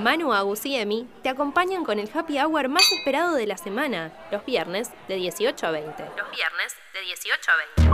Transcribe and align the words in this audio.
Manu, 0.00 0.32
Agus 0.32 0.64
y 0.64 0.76
Emi 0.76 1.06
te 1.22 1.28
acompañan 1.28 1.84
con 1.84 1.98
el 1.98 2.08
happy 2.12 2.38
hour 2.38 2.68
más 2.68 2.90
esperado 2.90 3.34
de 3.34 3.46
la 3.46 3.58
semana, 3.58 4.10
los 4.32 4.44
viernes 4.46 4.90
de 5.08 5.16
18 5.16 5.66
a 5.66 5.70
20. 5.70 5.90
Los 6.16 6.30
viernes 6.30 6.74
de 6.94 7.00
18 7.02 7.50
a 7.50 7.54
20. 7.84 7.90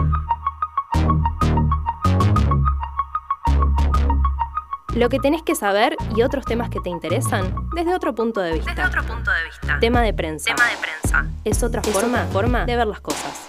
Lo 4.99 5.09
que 5.09 5.19
tenés 5.19 5.43
que 5.43 5.57
saber 5.57 5.97
y 6.15 6.23
otros 6.23 6.45
temas 6.45 6.71
que 6.71 6.79
te 6.81 6.91
interesan 6.91 7.69
desde 7.75 7.95
otro 7.95 8.15
punto 8.15 8.41
de 8.41 8.53
vista. 8.53 8.71
Desde 8.71 8.87
otro 8.87 9.03
punto 9.03 9.31
de 9.31 9.45
vista. 9.45 9.79
Tema 9.81 10.03
de 10.03 10.15
prensa. 10.15 10.55
Tema 10.55 10.71
de 10.71 10.77
prensa. 10.77 11.27
Es 11.45 11.63
otra 11.63 11.83
forma, 11.83 12.25
forma 12.33 12.65
de 12.65 12.77
ver 12.77 12.87
las 12.87 13.01
cosas. 13.01 13.46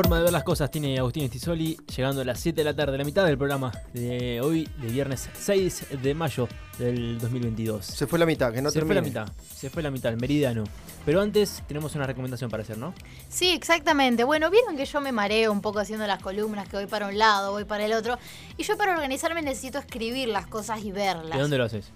Forma 0.00 0.16
de 0.16 0.22
ver 0.22 0.32
las 0.32 0.44
cosas 0.44 0.70
tiene 0.70 0.98
Agustín 0.98 1.24
Estisoli 1.24 1.76
llegando 1.94 2.22
a 2.22 2.24
las 2.24 2.40
7 2.40 2.58
de 2.58 2.64
la 2.64 2.74
tarde, 2.74 2.96
la 2.96 3.04
mitad 3.04 3.26
del 3.26 3.36
programa 3.36 3.70
de 3.92 4.40
hoy, 4.40 4.66
de 4.78 4.88
viernes 4.88 5.28
6 5.38 5.88
de 6.02 6.14
mayo 6.14 6.48
del 6.78 7.18
2022. 7.18 7.84
Se 7.84 8.06
fue 8.06 8.18
la 8.18 8.24
mitad, 8.24 8.50
que 8.50 8.62
no 8.62 8.70
Se 8.70 8.78
termine. 8.78 9.02
fue 9.02 9.10
la 9.10 9.24
mitad, 9.26 9.34
se 9.54 9.68
fue 9.68 9.82
la 9.82 9.90
mitad, 9.90 10.10
el 10.10 10.18
meridiano. 10.18 10.64
Pero 11.04 11.20
antes 11.20 11.62
tenemos 11.68 11.94
una 11.96 12.06
recomendación 12.06 12.50
para 12.50 12.62
hacer, 12.62 12.78
¿no? 12.78 12.94
Sí, 13.28 13.50
exactamente. 13.50 14.24
Bueno, 14.24 14.48
vieron 14.48 14.74
que 14.74 14.86
yo 14.86 15.02
me 15.02 15.12
mareo 15.12 15.52
un 15.52 15.60
poco 15.60 15.80
haciendo 15.80 16.06
las 16.06 16.22
columnas, 16.22 16.66
que 16.66 16.78
voy 16.78 16.86
para 16.86 17.06
un 17.08 17.18
lado, 17.18 17.52
voy 17.52 17.64
para 17.64 17.84
el 17.84 17.92
otro. 17.92 18.18
Y 18.56 18.62
yo 18.62 18.78
para 18.78 18.94
organizarme 18.94 19.42
necesito 19.42 19.78
escribir 19.78 20.28
las 20.28 20.46
cosas 20.46 20.82
y 20.82 20.92
verlas. 20.92 21.36
¿De 21.36 21.42
dónde 21.42 21.58
lo 21.58 21.64
haces? 21.64 21.90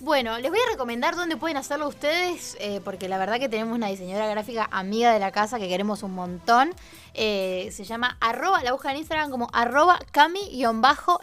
Bueno, 0.00 0.38
les 0.38 0.50
voy 0.50 0.58
a 0.58 0.70
recomendar 0.72 1.14
dónde 1.14 1.36
pueden 1.36 1.56
hacerlo 1.56 1.86
ustedes, 1.88 2.56
eh, 2.60 2.80
porque 2.84 3.08
la 3.08 3.16
verdad 3.16 3.38
que 3.38 3.48
tenemos 3.48 3.74
una 3.74 3.86
diseñadora 3.86 4.26
gráfica 4.26 4.68
amiga 4.72 5.12
de 5.12 5.20
la 5.20 5.30
casa 5.30 5.58
que 5.58 5.68
queremos 5.68 6.02
un 6.02 6.14
montón. 6.14 6.74
Eh, 7.14 7.70
se 7.72 7.84
llama 7.84 8.18
arroba, 8.20 8.62
la 8.62 8.72
buscan 8.72 8.92
en 8.92 8.98
Instagram 8.98 9.30
como 9.30 9.48
arroba 9.52 10.00
cami-landia-bajo. 10.12 11.20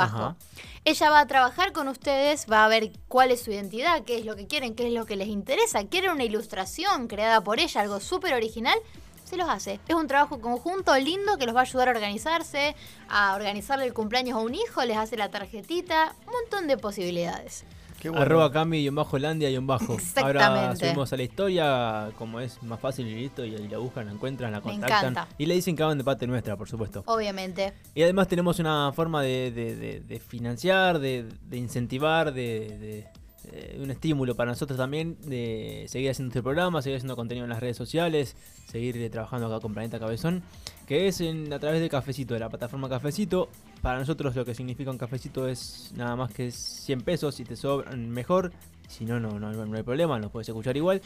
Ajá. 0.00 0.36
Ella 0.84 1.10
va 1.10 1.20
a 1.20 1.26
trabajar 1.26 1.72
con 1.72 1.88
ustedes, 1.88 2.46
va 2.50 2.64
a 2.64 2.68
ver 2.68 2.90
cuál 3.08 3.30
es 3.30 3.42
su 3.42 3.50
identidad, 3.50 4.04
qué 4.04 4.18
es 4.18 4.24
lo 4.24 4.36
que 4.36 4.46
quieren, 4.46 4.74
qué 4.74 4.88
es 4.88 4.92
lo 4.92 5.06
que 5.06 5.16
les 5.16 5.28
interesa. 5.28 5.84
Quieren 5.84 6.10
una 6.10 6.24
ilustración 6.24 7.08
creada 7.08 7.40
por 7.42 7.60
ella, 7.60 7.80
algo 7.80 7.98
súper 8.00 8.34
original, 8.34 8.78
se 9.24 9.36
los 9.36 9.48
hace. 9.48 9.80
Es 9.88 9.94
un 9.94 10.06
trabajo 10.06 10.40
conjunto 10.40 10.96
lindo 10.96 11.38
que 11.38 11.46
los 11.46 11.54
va 11.56 11.60
a 11.60 11.64
ayudar 11.64 11.88
a 11.88 11.92
organizarse, 11.92 12.76
a 13.08 13.34
organizarle 13.34 13.84
el 13.84 13.94
cumpleaños 13.94 14.38
a 14.38 14.40
un 14.40 14.54
hijo, 14.54 14.84
les 14.84 14.96
hace 14.96 15.16
la 15.16 15.30
tarjetita, 15.30 16.14
un 16.26 16.32
montón 16.32 16.68
de 16.68 16.76
posibilidades. 16.76 17.64
Qué 18.06 18.10
bueno. 18.10 18.24
Arroba 18.24 18.52
cami 18.52 18.78
y 18.78 18.88
bajo 18.88 19.18
landia 19.18 19.50
y 19.50 19.58
bajo. 19.58 19.96
Ahora 20.16 20.40
subimos 20.76 21.12
a 21.12 21.16
la 21.16 21.22
historia, 21.24 22.10
como 22.16 22.40
es 22.40 22.62
más 22.62 22.78
fácil 22.78 23.06
y 23.08 23.14
listo, 23.16 23.44
y 23.44 23.50
la 23.68 23.78
buscan, 23.78 24.06
la 24.06 24.12
encuentran, 24.12 24.52
la 24.52 24.60
contactan. 24.60 25.12
Y 25.38 25.46
le 25.46 25.54
dicen 25.54 25.74
que 25.76 25.82
van 25.82 25.98
de 25.98 26.04
parte 26.04 26.26
nuestra, 26.26 26.56
por 26.56 26.68
supuesto. 26.68 27.02
Obviamente. 27.06 27.72
Y 27.94 28.02
además 28.02 28.28
tenemos 28.28 28.58
una 28.58 28.92
forma 28.94 29.22
de, 29.22 29.50
de- 29.50 29.76
de- 29.76 30.00
de 30.00 30.20
financiar, 30.20 30.98
de, 30.98 31.26
de 31.48 31.56
incentivar, 31.56 32.32
de, 32.32 33.06
de 33.50 33.82
un 33.82 33.90
estímulo 33.90 34.34
para 34.34 34.50
nosotros 34.50 34.78
también, 34.78 35.16
de 35.22 35.86
seguir 35.88 36.10
haciendo 36.10 36.30
este 36.30 36.42
programa, 36.42 36.82
seguir 36.82 36.96
haciendo 36.96 37.16
contenido 37.16 37.44
en 37.44 37.50
las 37.50 37.60
redes 37.60 37.76
sociales, 37.76 38.36
seguir 38.66 38.96
eh, 38.98 39.10
trabajando 39.10 39.46
acá 39.46 39.60
con 39.60 39.72
Planeta 39.72 39.98
Cabezón, 39.98 40.42
que 40.86 41.08
es 41.08 41.20
a 41.20 41.58
través 41.58 41.80
de 41.80 41.88
Cafecito, 41.88 42.34
de 42.34 42.40
la 42.40 42.48
plataforma 42.48 42.88
Cafecito. 42.88 43.48
Para 43.82 43.98
nosotros 43.98 44.34
lo 44.34 44.44
que 44.44 44.54
significa 44.54 44.90
un 44.90 44.98
cafecito 44.98 45.48
es 45.48 45.92
nada 45.96 46.16
más 46.16 46.32
que 46.32 46.50
100 46.50 47.02
pesos, 47.02 47.34
si 47.34 47.44
te 47.44 47.56
sobran 47.56 48.10
mejor, 48.10 48.52
si 48.88 49.04
no, 49.04 49.20
no, 49.20 49.38
no, 49.38 49.52
no 49.52 49.76
hay 49.76 49.82
problema, 49.82 50.18
nos 50.18 50.30
puedes 50.30 50.48
escuchar 50.48 50.76
igual. 50.76 51.00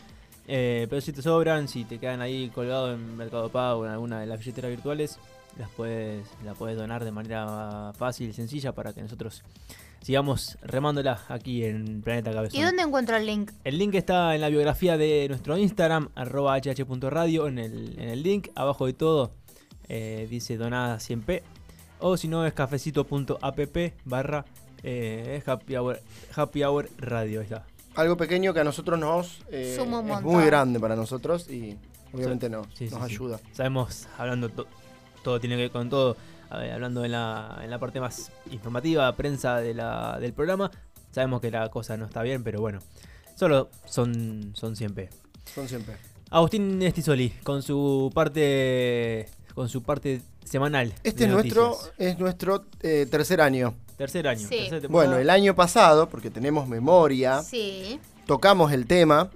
Eh, 0.47 0.87
pero 0.89 1.01
si 1.01 1.13
te 1.13 1.23
sobran, 1.23 1.69
si 1.69 1.85
te 1.85 1.99
quedan 1.99 2.21
ahí 2.21 2.51
colgados 2.51 2.95
en 2.95 3.17
Mercado 3.17 3.51
Pago 3.51 3.81
o 3.81 3.87
en 3.87 3.93
alguna 3.93 4.21
de 4.21 4.27
las 4.27 4.39
billeteras 4.39 4.71
virtuales, 4.71 5.19
las 5.59 5.71
puedes, 5.71 6.27
la 6.45 6.55
puedes 6.55 6.77
donar 6.77 7.05
de 7.05 7.13
manera 7.13 7.93
fácil 7.97 8.31
y 8.31 8.33
sencilla 8.33 8.73
para 8.73 8.93
que 8.93 9.03
nosotros 9.03 9.43
sigamos 10.03 10.59
remándola 10.63 11.21
aquí 11.29 11.65
en 11.65 12.03
Planeta 12.03 12.33
Cabezón. 12.33 12.59
¿Y 12.59 12.63
dónde 12.63 12.83
encuentro 12.83 13.17
el 13.17 13.27
link? 13.27 13.53
El 13.65 13.79
link 13.79 13.95
está 13.95 14.35
en 14.35 14.41
la 14.41 14.49
biografía 14.49 14.97
de 14.97 15.27
nuestro 15.29 15.57
Instagram, 15.59 16.09
arroba 16.15 16.59
hh.radio, 16.59 17.47
en 17.49 17.59
el, 17.59 17.99
en 17.99 18.09
el 18.09 18.23
link, 18.23 18.49
abajo 18.55 18.87
de 18.87 18.93
todo, 18.95 19.33
eh, 19.89 20.27
dice 20.31 20.57
donada 20.57 20.97
100p, 20.97 21.43
o 22.01 22.17
si 22.17 22.29
no 22.29 22.47
es 22.47 22.53
cafecito.app 22.55 23.59
barra 24.05 24.45
eh, 24.83 25.43
happy, 25.45 25.77
hour, 25.77 26.01
happy 26.35 26.63
Hour 26.65 26.89
radio, 26.99 27.41
ahí 27.41 27.45
está. 27.45 27.65
Algo 27.97 28.17
pequeño 28.17 28.55
que 28.55 28.61
a 28.61 28.65
nosotros 28.65 28.99
nos 28.99 29.43
eh, 29.51 29.75
Suma 29.77 29.99
un 29.99 30.07
es 30.07 30.13
montón. 30.15 30.33
muy 30.33 30.45
grande 30.47 30.81
para 30.81 30.97
nosotros 30.97 31.51
y 31.51 31.77
obviamente 32.15 32.49
no, 32.49 32.65
Sí, 32.75 32.89
sí, 32.89 32.95
nos 32.95 33.07
sí. 33.07 33.15
ayuda. 33.15 33.41
Sabemos, 33.53 34.09
hablando, 34.17 34.49
to- 34.49 34.67
todo 35.23 35.39
tiene 35.41 35.57
que 35.57 35.63
ver 35.63 35.71
con 35.71 35.91
todo, 35.91 36.17
a 36.51 36.59
ver, 36.59 36.73
hablando 36.73 37.05
en 37.05 37.13
la, 37.13 37.61
en 37.63 37.71
la 37.71 37.79
parte 37.79 38.01
más 38.01 38.31
informativa, 38.51 39.11
prensa 39.17 39.57
de 39.59 39.73
la, 39.75 40.19
del 40.21 40.33
programa, 40.33 40.71
sabemos 41.13 41.41
que 41.41 41.51
la 41.51 41.69
cosa 41.71 41.97
no 41.97 42.05
está 42.07 42.23
bien, 42.23 42.43
pero 42.45 42.61
bueno, 42.61 42.81
solo 43.37 43.71
son, 43.87 44.53
son 44.55 44.75
100p. 44.77 45.09
Son 45.55 45.69
siempre. 45.69 45.97
Agustín 46.31 46.81
Estisoli, 46.83 47.31
con 47.43 47.63
su 47.63 48.11
parte 48.15 49.29
con 49.55 49.69
su 49.69 49.83
parte 49.83 50.23
semanal. 50.45 50.93
Este 51.03 51.25
de 51.25 51.27
es 51.27 51.33
nuestro, 51.33 51.77
es 51.99 52.19
nuestro 52.19 52.65
eh, 52.83 53.07
tercer 53.11 53.41
año. 53.41 53.75
tercer 53.97 54.27
año. 54.29 54.47
Sí. 54.49 54.69
Bueno, 54.89 55.17
el 55.19 55.29
año 55.29 55.55
pasado, 55.57 56.09
porque 56.09 56.31
tenemos 56.31 56.69
memoria, 56.69 57.43
Sí. 57.43 57.99
tocamos 58.27 58.73
el 58.73 58.87
tema. 58.87 59.31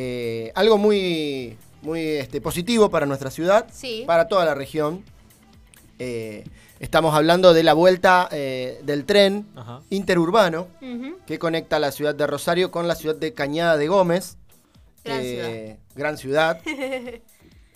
eh, 0.00 0.52
algo 0.54 0.78
muy, 0.78 1.56
muy 1.82 2.00
este, 2.00 2.40
positivo 2.40 2.88
para 2.90 3.04
nuestra 3.06 3.30
ciudad, 3.30 3.66
Sí. 3.72 4.04
para 4.06 4.28
toda 4.28 4.44
la 4.44 4.54
región. 4.54 5.02
Eh, 5.98 6.44
estamos 6.80 7.14
hablando 7.14 7.52
de 7.52 7.62
la 7.62 7.72
vuelta 7.74 8.28
eh, 8.30 8.80
del 8.84 9.04
tren 9.04 9.46
Ajá. 9.56 9.80
interurbano 9.90 10.68
que 11.26 11.38
conecta 11.38 11.78
la 11.78 11.90
ciudad 11.92 12.14
de 12.14 12.26
Rosario 12.26 12.70
con 12.70 12.86
la 12.86 12.94
ciudad 12.94 13.16
de 13.16 13.34
Cañada 13.34 13.76
de 13.76 13.88
Gómez. 13.88 14.36
Gran 15.04 15.20
Eh, 15.22 15.78
Gran 15.94 16.18
ciudad. 16.18 16.60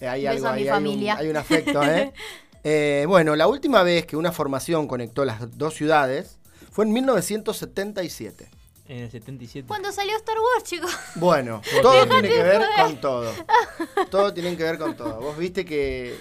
Eh, 0.01 0.09
hay 0.09 0.27
algo 0.27 0.49
ahí, 0.49 0.67
hay 0.67 0.85
un-. 0.85 1.11
Hay 1.11 1.29
un, 1.29 1.37
afecto, 1.37 1.81
¿eh? 1.85 2.13
Eh, 2.65 3.05
bueno, 3.07 3.37
la 3.37 3.47
última 3.47 3.85
vez 3.85 4.05
que 4.05 4.17
una 4.17 4.33
formación 4.33 4.89
conectó 4.89 5.25
las 5.25 5.57
dos 5.57 5.75
ciudades 5.75 6.39
fue 6.73 6.85
en 6.87 6.93
1977. 6.93 8.49
En 8.89 8.99
el 8.99 9.11
77. 9.11 9.67
Cuando 9.67 9.93
salió 9.93 10.17
Star 10.17 10.37
Wars, 10.39 10.65
chicos. 10.65 10.93
Bueno, 11.15 11.63
todo 11.83 12.07
tiene 12.09 12.29
que 12.29 12.43
ver 12.43 12.63
con 12.77 13.01
todo. 13.01 13.33
Todo 14.11 14.35
tiene 14.35 14.57
que 14.57 14.63
ver 14.65 14.79
con 14.79 14.97
todo. 14.97 15.21
Vos 15.21 15.37
viste 15.39 15.65
que 15.65 16.17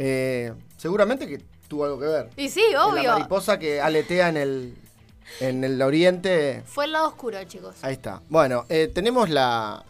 eh, 0.00 0.52
seguramente 0.78 1.26
que 1.28 1.42
tuvo 1.68 1.84
algo 1.84 2.00
que 2.00 2.06
ver. 2.06 2.30
Y 2.36 2.48
sí, 2.48 2.62
La 2.72 2.86
obvio. 2.86 3.12
mariposa 3.12 3.58
que 3.58 3.80
aletea 3.80 4.28
en 4.30 4.36
el, 4.38 4.74
en 5.40 5.62
el 5.62 5.80
oriente 5.82 6.62
Fue 6.66 6.86
el 6.86 6.92
lado 6.92 7.08
oscuro, 7.08 7.42
chicos. 7.44 7.76
Ahí 7.82 7.92
está. 7.94 8.22
Bueno, 8.28 8.64
eh, 8.68 8.90
tenemos 8.92 9.28
la, 9.28 9.84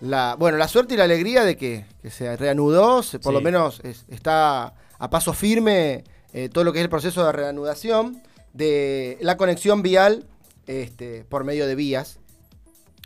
la, 0.00 0.36
bueno, 0.38 0.56
la 0.56 0.68
suerte 0.68 0.94
y 0.94 0.96
la 0.96 1.04
alegría 1.04 1.44
de 1.44 1.56
que, 1.56 1.84
que 2.00 2.10
se 2.10 2.34
reanudó, 2.36 3.02
se- 3.02 3.18
por 3.18 3.32
Sí. 3.32 3.34
lo 3.34 3.40
menos 3.42 3.80
es- 3.84 4.04
está 4.08 4.72
a 4.98 5.10
paso 5.10 5.32
firme 5.34 6.04
eh, 6.32 6.48
todo 6.48 6.62
lo 6.64 6.72
que 6.72 6.78
es 6.78 6.84
el 6.84 6.90
proceso 6.90 7.24
de 7.26 7.32
reanudación 7.32 8.22
de 8.52 9.18
la 9.20 9.36
conexión 9.36 9.82
vial 9.82 10.24
este, 10.66 11.24
por 11.24 11.42
medio 11.44 11.66
de 11.66 11.74
vías 11.74 12.18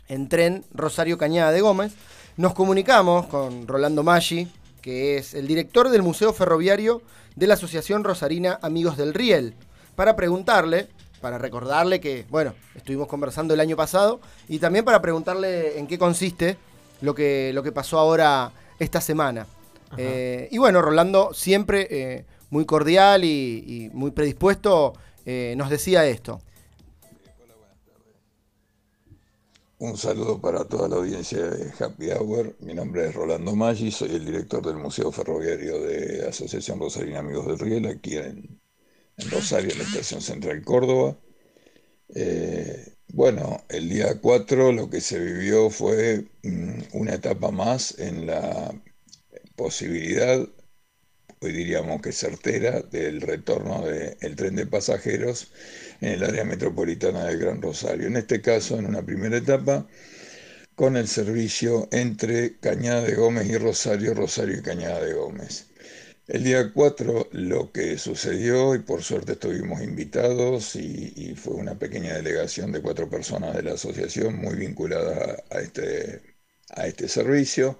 en 0.07 0.29
tren 0.29 0.63
Rosario 0.71 1.17
Cañada 1.17 1.51
de 1.51 1.61
Gómez. 1.61 1.93
Nos 2.37 2.53
comunicamos 2.53 3.25
con 3.27 3.67
Rolando 3.67 4.03
Maggi, 4.03 4.47
que 4.85 5.17
es 5.17 5.33
el 5.33 5.47
director 5.47 5.89
del 5.89 6.03
Museo 6.03 6.31
Ferroviario 6.31 7.01
de 7.35 7.47
la 7.47 7.55
Asociación 7.55 8.03
Rosarina 8.03 8.59
Amigos 8.61 8.97
del 8.97 9.15
Riel, 9.15 9.55
para 9.95 10.15
preguntarle, 10.15 10.89
para 11.21 11.39
recordarle 11.39 11.99
que, 11.99 12.27
bueno, 12.29 12.53
estuvimos 12.75 13.07
conversando 13.07 13.55
el 13.55 13.61
año 13.61 13.75
pasado, 13.75 14.21
y 14.47 14.59
también 14.59 14.85
para 14.85 15.01
preguntarle 15.01 15.79
en 15.79 15.87
qué 15.87 15.97
consiste 15.97 16.57
lo 17.01 17.15
que, 17.15 17.49
lo 17.55 17.63
que 17.63 17.71
pasó 17.71 17.97
ahora 17.97 18.51
esta 18.77 19.01
semana. 19.01 19.47
Eh, 19.97 20.49
y 20.51 20.59
bueno, 20.59 20.83
Rolando 20.83 21.33
siempre 21.33 21.87
eh, 21.89 22.25
muy 22.51 22.65
cordial 22.65 23.23
y, 23.23 23.63
y 23.65 23.89
muy 23.91 24.11
predispuesto 24.11 24.93
eh, 25.25 25.55
nos 25.57 25.71
decía 25.71 26.05
esto. 26.05 26.41
Un 29.77 29.97
saludo 29.97 30.39
para 30.41 30.65
toda 30.65 30.87
la 30.89 30.95
audiencia 30.97 31.43
de 31.43 31.71
Happy 31.79 32.09
Hour. 32.11 32.55
Mi 32.59 32.73
nombre 32.73 33.07
es 33.07 33.15
Rolando 33.15 33.55
Maggi, 33.55 33.91
soy 33.91 34.15
el 34.15 34.25
director 34.25 34.65
del 34.65 34.77
Museo 34.77 35.11
Ferroviario 35.11 35.79
de 35.81 36.27
Asociación 36.27 36.79
Rosarina 36.79 37.19
Amigos 37.19 37.45
del 37.47 37.59
Riel, 37.59 37.85
aquí 37.87 38.15
en, 38.17 38.59
en 39.17 39.31
Rosario, 39.31 39.71
en 39.71 39.79
la 39.79 39.83
Estación 39.85 40.21
Central 40.21 40.63
Córdoba. 40.63 41.17
Eh, 42.15 42.93
bueno, 43.13 43.63
el 43.69 43.89
día 43.89 44.19
4 44.21 44.71
lo 44.71 44.89
que 44.89 45.01
se 45.01 45.19
vivió 45.19 45.69
fue 45.69 46.25
mm, 46.43 46.81
una 46.93 47.15
etapa 47.15 47.51
más 47.51 47.99
en 47.99 48.27
la 48.27 48.73
posibilidad, 49.55 50.47
hoy 51.41 51.51
diríamos 51.51 52.01
que 52.01 52.11
certera, 52.11 52.81
del 52.81 53.21
retorno 53.21 53.85
del 53.85 54.35
tren 54.35 54.55
de 54.55 54.65
pasajeros 54.67 55.51
en 56.01 56.13
el 56.13 56.23
área 56.23 56.43
metropolitana 56.43 57.25
del 57.25 57.39
Gran 57.39 57.61
Rosario. 57.61 58.07
En 58.07 58.17
este 58.17 58.41
caso, 58.41 58.77
en 58.79 58.85
una 58.87 59.05
primera 59.05 59.37
etapa, 59.37 59.87
con 60.75 60.97
el 60.97 61.07
servicio 61.07 61.87
entre 61.91 62.57
Cañada 62.59 63.01
de 63.01 63.15
Gómez 63.15 63.47
y 63.49 63.57
Rosario, 63.57 64.13
Rosario 64.13 64.57
y 64.59 64.61
Cañada 64.61 65.03
de 65.03 65.13
Gómez. 65.13 65.67
El 66.27 66.43
día 66.43 66.71
4 66.73 67.29
lo 67.33 67.71
que 67.71 67.97
sucedió, 67.97 68.73
y 68.75 68.79
por 68.79 69.03
suerte 69.03 69.33
estuvimos 69.33 69.81
invitados, 69.81 70.75
y, 70.75 71.35
fue 71.35 71.53
una 71.55 71.77
pequeña 71.77 72.15
delegación 72.15 72.71
de 72.71 72.81
cuatro 72.81 73.09
personas 73.09 73.55
de 73.55 73.63
la 73.63 73.73
asociación 73.73 74.35
muy 74.37 74.55
vinculadas 74.55 75.43
a, 75.51 75.59
este, 75.59 76.21
a 76.69 76.87
este 76.87 77.07
servicio. 77.07 77.79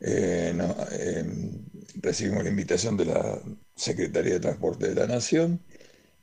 Eh, 0.00 0.52
em, 0.92 1.64
recibimos 2.02 2.44
la 2.44 2.50
invitación 2.50 2.96
de 2.96 3.06
la 3.06 3.40
Secretaría 3.76 4.34
de 4.34 4.40
Transporte 4.40 4.88
de 4.88 4.94
la 4.94 5.06
Nación 5.06 5.60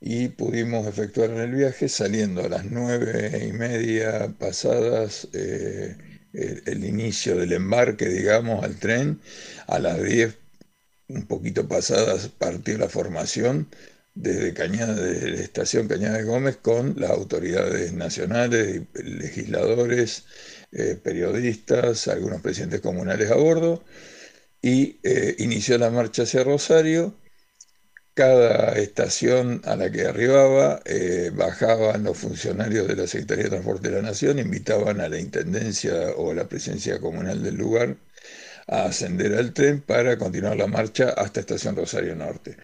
y 0.00 0.28
pudimos 0.28 0.86
efectuar 0.86 1.30
el 1.30 1.52
viaje 1.54 1.88
saliendo 1.88 2.44
a 2.44 2.48
las 2.48 2.64
nueve 2.64 3.46
y 3.48 3.52
media 3.52 4.34
pasadas 4.38 5.28
eh, 5.32 5.96
el, 6.32 6.84
inicio 6.84 7.36
del 7.36 7.52
embarque, 7.52 8.08
digamos, 8.08 8.64
al 8.64 8.76
tren, 8.76 9.20
a 9.66 9.78
las 9.78 10.02
10 10.02 10.38
un 11.08 11.26
poquito 11.26 11.68
pasadas 11.68 12.28
partió 12.28 12.78
la 12.78 12.88
formación 12.88 13.68
desde 14.14 14.54
Cañada, 14.54 14.94
de 14.94 15.30
la 15.30 15.40
estación 15.40 15.88
Cañada 15.88 16.18
de 16.18 16.24
Gómez 16.24 16.56
con 16.56 16.94
las 16.98 17.10
autoridades 17.10 17.92
nacionales, 17.92 18.82
legisladores, 18.94 20.24
eh, 20.72 20.98
periodistas, 21.02 22.08
algunos 22.08 22.40
presidentes 22.40 22.80
comunales 22.80 23.30
a 23.30 23.36
bordo, 23.36 23.84
y 24.62 25.00
eh, 25.02 25.34
inició 25.38 25.76
la 25.78 25.90
marcha 25.90 26.22
hacia 26.22 26.44
Rosario. 26.44 27.18
Cada 28.14 28.74
estación 28.78 29.62
a 29.64 29.74
la 29.76 29.90
que 29.90 30.02
arribaba 30.06 30.82
eh, 30.84 31.30
bajaban 31.34 32.04
los 32.04 32.18
funcionarios 32.18 32.86
de 32.86 32.96
la 32.96 33.06
Secretaría 33.06 33.44
de 33.44 33.50
Transporte 33.50 33.88
de 33.88 33.96
la 33.96 34.02
Nación, 34.02 34.38
invitaban 34.38 35.00
a 35.00 35.08
la 35.08 35.18
Intendencia 35.18 36.10
o 36.16 36.30
a 36.30 36.34
la 36.34 36.48
presencia 36.48 37.00
comunal 37.00 37.42
del 37.42 37.56
lugar 37.56 37.96
a 38.68 38.84
ascender 38.84 39.34
al 39.34 39.52
tren 39.54 39.80
para 39.82 40.18
continuar 40.18 40.56
la 40.56 40.66
marcha 40.66 41.10
hasta 41.10 41.40
Estación 41.40 41.76
Rosario 41.76 42.14
Norte. 42.14 42.56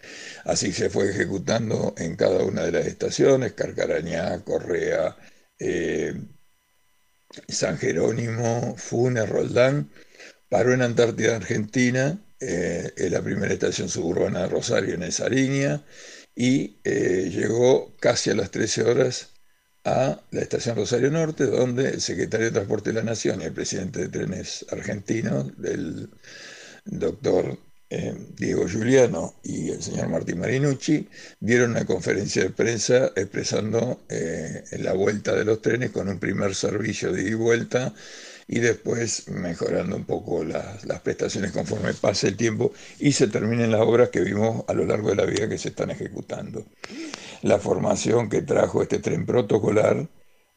Así 0.45 0.73
se 0.73 0.91
fue 0.91 1.11
ejecutando 1.11 1.95
en 1.99 2.17
cada 2.17 2.45
una 2.45 2.63
de 2.65 2.73
las 2.73 2.87
estaciones, 2.87 3.55
Carcarañá, 3.55 4.45
Correa, 4.45 5.17
eh, 5.59 6.15
San 7.49 7.79
Jerónimo, 7.79 8.77
Funes, 8.77 9.29
Roldán, 9.29 9.91
paró 10.49 10.73
en 10.73 10.83
Antártida, 10.83 11.37
Argentina, 11.37 12.19
eh, 12.41 12.93
en 12.97 13.13
la 13.13 13.23
primera 13.23 13.53
estación 13.53 13.89
suburbana 13.89 14.43
de 14.43 14.49
Rosario 14.49 14.95
en 14.95 15.03
esa 15.03 15.29
línea, 15.29 15.85
y 16.35 16.79
eh, 16.85 17.31
llegó 17.33 17.97
casi 17.99 18.31
a 18.31 18.35
las 18.35 18.51
13 18.51 18.85
horas 18.85 19.31
a 19.85 20.21
la 20.31 20.41
estación 20.41 20.77
Rosario 20.77 21.11
Norte, 21.11 21.47
donde 21.47 21.89
el 21.89 22.01
secretario 22.01 22.47
de 22.47 22.53
Transporte 22.53 22.91
de 22.91 22.95
la 22.95 23.03
Nación 23.03 23.41
y 23.41 23.45
el 23.45 23.53
presidente 23.53 24.01
de 24.01 24.09
trenes 24.09 24.65
argentino, 24.71 25.51
el 25.65 26.11
doctor 26.85 27.59
eh, 27.91 28.15
Diego 28.37 28.69
Giuliano 28.69 29.35
y 29.43 29.71
el 29.71 29.83
señor 29.83 30.09
Martín 30.09 30.39
Marinucci, 30.39 31.09
dieron 31.41 31.73
una 31.73 31.87
conferencia 31.87 32.43
de 32.43 32.51
prensa 32.51 33.13
expresando 33.17 34.03
la 34.73 34.93
vuelta 34.93 35.35
de 35.35 35.45
los 35.45 35.63
trenes 35.63 35.91
con 35.91 36.09
un 36.09 36.19
primer 36.19 36.55
servicio 36.55 37.13
de 37.13 37.23
ida 37.23 37.31
y 37.31 37.35
vuelta 37.35 37.95
y 38.49 38.61
después 38.61 39.29
mejorando 39.29 39.95
un 39.95 40.05
poco 40.05 40.43
las, 40.43 40.85
las, 40.87 41.01
prestaciones 41.01 41.53
conforme 41.53 41.93
pase 41.93 42.29
el 42.29 42.37
tiempo 42.37 42.73
y 42.99 43.13
se 43.13 43.29
terminen 43.29 43.71
las 43.71 43.83
obras 43.83 44.09
que 44.09 44.23
vimos 44.23 44.65
a 44.67 44.73
lo 44.73 44.87
largo 44.87 45.11
de 45.11 45.17
la 45.17 45.27
vía 45.27 45.49
que 45.49 45.59
se 45.59 45.69
están 45.69 45.91
ejecutando. 45.91 46.65
La 47.43 47.59
formación 47.59 48.31
que 48.31 48.43
trajo 48.43 48.83
este 48.83 48.99
tren 49.01 49.27
protocolar 49.27 50.09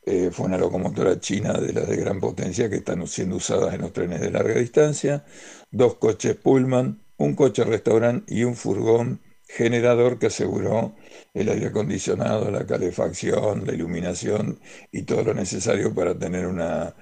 eh, 0.06 0.30
fue 0.32 0.48
una 0.48 0.58
locomotora 0.58 1.20
china 1.20 1.54
de 1.54 1.74
las 1.74 1.88
de 1.88 1.98
gran 1.98 2.20
potencia 2.22 2.70
que 2.70 2.78
están 2.78 3.06
siendo 3.08 3.36
usadas 3.36 3.74
en 3.76 3.82
los 3.82 3.94
trenes 3.94 4.22
de 4.22 4.32
larga 4.32 4.56
distancia, 4.56 5.26
dos 5.70 5.96
coches 5.96 6.36
Pullman, 6.38 7.04
un 7.18 7.36
coche 7.36 7.66
restaurante 7.66 8.34
y 8.34 8.46
un 8.46 8.56
furgón 8.56 9.22
generador 9.48 10.18
que 10.18 10.28
aseguró 10.28 10.96
el 11.34 11.50
aire 11.50 11.68
acondicionado, 11.68 12.50
la 12.50 12.66
calefacción, 12.66 13.68
la 13.68 13.74
iluminación 13.74 14.60
y 14.92 15.04
todo 15.04 15.24
lo 15.24 15.34
necesario 15.34 15.94
para 15.94 16.18
tener 16.18 16.48
una, 16.48 16.96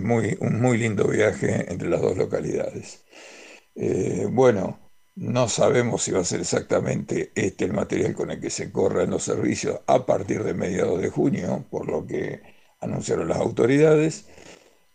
muy, 0.00 0.36
un 0.40 0.60
muy 0.60 0.78
lindo 0.78 1.06
viaje 1.08 1.70
entre 1.70 1.88
las 1.88 2.00
dos 2.00 2.16
localidades. 2.16 3.04
Eh, 3.74 4.26
bueno, 4.30 4.78
no 5.16 5.48
sabemos 5.48 6.02
si 6.02 6.12
va 6.12 6.20
a 6.20 6.24
ser 6.24 6.40
exactamente 6.40 7.32
este 7.34 7.64
el 7.64 7.72
material 7.72 8.14
con 8.14 8.30
el 8.30 8.40
que 8.40 8.50
se 8.50 8.72
corran 8.72 9.10
los 9.10 9.24
servicios 9.24 9.80
a 9.86 10.06
partir 10.06 10.42
de 10.44 10.54
mediados 10.54 11.00
de 11.00 11.10
junio, 11.10 11.64
por 11.70 11.88
lo 11.88 12.06
que 12.06 12.42
anunciaron 12.80 13.28
las 13.28 13.38
autoridades, 13.38 14.26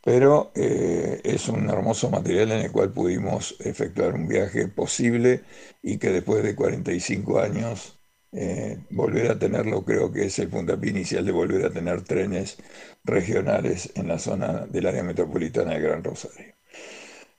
pero 0.04 0.52
eh, 0.56 1.22
es 1.24 1.48
un 1.50 1.70
hermoso 1.70 2.10
material 2.10 2.52
en 2.52 2.62
el 2.62 2.72
cual 2.72 2.92
pudimos 2.92 3.56
efectuar 3.60 4.14
un 4.16 4.28
viaje 4.28 4.68
posible 4.68 5.44
y 5.82 5.98
que 5.98 6.10
después 6.12 6.44
de 6.44 6.56
45 6.56 7.40
años 7.40 8.00
eh, 8.34 8.80
volver 8.90 9.30
a 9.32 9.38
tenerlo 9.38 9.86
creo 9.86 10.12
que 10.12 10.26
es 10.26 10.40
el 10.40 10.50
puntapié 10.50 10.90
inicial 10.90 11.24
de 11.26 11.32
volver 11.32 11.66
a 11.66 11.70
tener 11.70 12.02
trenes 12.02 12.58
regionales 13.04 13.92
en 13.96 14.08
la 14.08 14.18
zona 14.18 14.66
del 14.66 14.88
área 14.88 15.04
metropolitana 15.04 15.74
de 15.74 15.80
Gran 15.82 16.04
Rosario. 16.04 16.56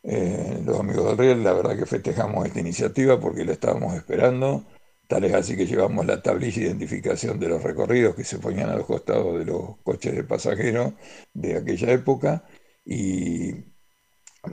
Eh, 0.04 0.62
los 0.64 0.78
amigos 0.78 1.06
del 1.08 1.18
Riel, 1.18 1.44
la 1.44 1.52
verdad 1.52 1.76
que 1.76 1.86
festejamos 1.86 2.46
esta 2.46 2.60
iniciativa 2.60 3.18
porque 3.18 3.44
la 3.44 3.52
estábamos 3.52 3.94
esperando. 3.94 4.64
Tal 5.08 5.24
es 5.24 5.34
así 5.34 5.56
que 5.56 5.66
llevamos 5.66 6.06
la 6.06 6.22
tablilla 6.22 6.60
de 6.62 6.68
identificación 6.68 7.38
de 7.40 7.48
los 7.48 7.62
recorridos 7.62 8.14
que 8.14 8.24
se 8.24 8.38
ponían 8.38 8.70
a 8.70 8.76
los 8.76 8.86
costados 8.86 9.38
de 9.38 9.46
los 9.46 9.78
coches 9.82 10.14
de 10.14 10.24
pasajeros 10.24 10.94
de 11.34 11.56
aquella 11.56 11.92
época. 11.92 12.44
Y 12.84 13.52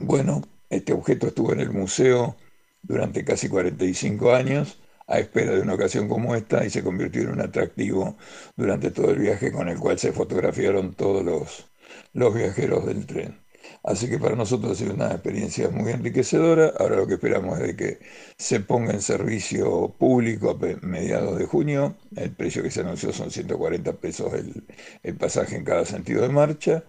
bueno, 0.00 0.42
este 0.70 0.92
objeto 0.92 1.28
estuvo 1.28 1.52
en 1.52 1.60
el 1.60 1.70
museo 1.70 2.36
durante 2.82 3.24
casi 3.24 3.48
45 3.48 4.34
años 4.34 4.81
a 5.06 5.18
espera 5.18 5.52
de 5.52 5.60
una 5.60 5.74
ocasión 5.74 6.08
como 6.08 6.34
esta 6.34 6.64
y 6.64 6.70
se 6.70 6.82
convirtió 6.82 7.22
en 7.22 7.30
un 7.30 7.40
atractivo 7.40 8.16
durante 8.56 8.90
todo 8.90 9.10
el 9.10 9.18
viaje 9.18 9.52
con 9.52 9.68
el 9.68 9.78
cual 9.78 9.98
se 9.98 10.12
fotografiaron 10.12 10.94
todos 10.94 11.24
los, 11.24 11.70
los 12.12 12.34
viajeros 12.34 12.86
del 12.86 13.06
tren. 13.06 13.42
Así 13.84 14.08
que 14.08 14.18
para 14.18 14.36
nosotros 14.36 14.72
ha 14.72 14.74
sido 14.74 14.94
una 14.94 15.10
experiencia 15.12 15.68
muy 15.68 15.92
enriquecedora. 15.92 16.72
Ahora 16.78 16.96
lo 16.96 17.06
que 17.06 17.14
esperamos 17.14 17.58
es 17.60 17.74
que 17.76 17.98
se 18.36 18.60
ponga 18.60 18.92
en 18.92 19.00
servicio 19.02 19.94
público 19.98 20.50
a 20.50 20.86
mediados 20.86 21.38
de 21.38 21.46
junio. 21.46 21.96
El 22.16 22.30
precio 22.32 22.62
que 22.62 22.70
se 22.70 22.80
anunció 22.80 23.12
son 23.12 23.30
140 23.30 23.92
pesos 23.94 24.32
el, 24.34 25.16
pasaje 25.16 25.56
en 25.56 25.64
cada 25.64 25.84
sentido 25.84 26.22
de 26.22 26.28
marcha. 26.28 26.84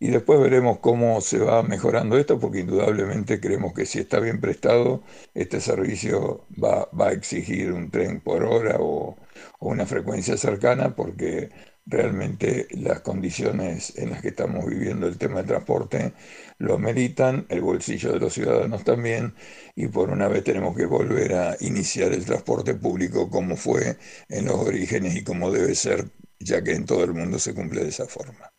Y 0.00 0.10
después 0.10 0.40
veremos 0.40 0.78
cómo 0.78 1.20
se 1.20 1.38
va 1.38 1.62
mejorando 1.62 2.18
esto, 2.18 2.38
porque 2.38 2.60
indudablemente 2.60 3.40
creemos 3.40 3.72
que 3.74 3.84
si 3.86 3.98
está 3.98 4.20
bien 4.20 4.40
prestado, 4.40 5.02
este 5.34 5.60
servicio 5.60 6.46
va, 6.62 6.88
a 6.98 7.12
exigir 7.12 7.72
un 7.72 7.90
tren 7.90 8.20
por 8.20 8.44
hora 8.44 8.76
o, 8.80 9.16
una 9.60 9.86
frecuencia 9.86 10.36
cercana, 10.36 10.94
porque 10.94 11.50
realmente 11.86 12.68
las 12.72 13.00
condiciones 13.00 13.96
en 13.98 14.10
las 14.10 14.22
que 14.22 14.28
estamos 14.28 14.66
viviendo 14.66 15.06
el 15.08 15.18
tema 15.18 15.36
del 15.38 15.46
transporte 15.46 16.12
lo 16.58 16.78
meritan, 16.78 17.46
el 17.48 17.62
bolsillo 17.62 18.12
de 18.12 18.20
los 18.20 18.34
ciudadanos 18.34 18.84
también, 18.84 19.34
y 19.74 19.88
por 19.88 20.10
una 20.10 20.28
vez 20.28 20.44
tenemos 20.44 20.76
que 20.76 20.86
volver 20.86 21.34
a 21.34 21.56
iniciar 21.60 22.12
el 22.12 22.24
transporte 22.24 22.74
público 22.74 23.30
como 23.30 23.56
fue 23.56 23.96
en 24.28 24.46
los 24.46 24.56
orígenes 24.56 25.16
y 25.16 25.24
como 25.24 25.50
debe 25.50 25.74
ser, 25.74 26.10
ya 26.38 26.62
que 26.62 26.72
en 26.72 26.84
todo 26.86 27.04
el 27.04 27.14
mundo 27.14 27.38
se 27.38 27.54
cumple 27.54 27.82
de 27.82 27.88
esa 27.90 28.06
forma. 28.06 28.52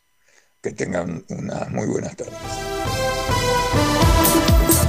Que 0.62 0.72
tengan 0.72 1.24
unas 1.30 1.70
muy 1.70 1.88
buenas 1.88 2.16
tardes. 2.16 2.34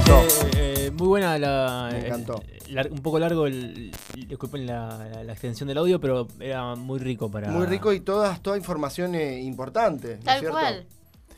Eh, 0.07 0.51
eh, 0.57 0.91
muy 0.91 1.07
buena 1.07 1.37
la. 1.37 1.89
Me 1.91 2.07
encantó 2.07 2.41
un 2.89 2.99
poco 2.99 3.19
largo, 3.19 3.47
el, 3.47 3.91
disculpen 4.27 4.65
la, 4.65 5.23
extensión 5.29 5.67
del 5.67 5.77
audio, 5.77 5.99
pero 5.99 6.27
era 6.39 6.75
muy 6.75 6.99
rico 6.99 7.29
para... 7.29 7.49
Muy 7.49 7.65
rico 7.65 7.93
y 7.93 7.99
todas, 7.99 8.41
toda 8.41 8.57
información 8.57 9.15
eh, 9.15 9.41
importante. 9.41 10.17
Tal 10.17 10.47
cual. 10.47 10.85